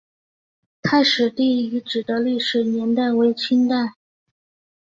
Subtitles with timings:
[0.81, 3.93] 太史第遗址的历史年代为清代。